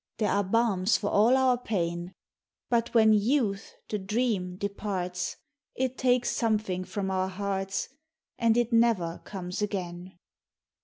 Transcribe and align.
There 0.17 0.31
are 0.31 0.43
balms 0.43 0.97
for 0.97 1.11
all 1.11 1.37
our 1.37 1.59
pain. 1.59 2.15
Hut 2.71 2.95
when 2.95 3.13
youth, 3.13 3.75
the 3.87 3.99
dream, 3.99 4.55
departs, 4.57 5.37
It 5.75 5.95
takes 5.95 6.31
something 6.31 6.85
from 6.85 7.11
our 7.11 7.27
hearts. 7.27 7.87
And 8.39 8.57
it 8.57 8.73
never 8.73 9.21
comes 9.25 9.61
again. 9.61 10.17